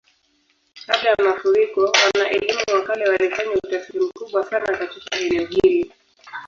[0.85, 5.91] Kabla ya mafuriko, wana-elimu wa kale walifanya utafiti mkubwa sana katika eneo hili.